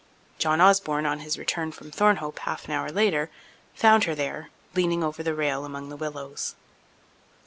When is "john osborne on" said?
0.39-1.19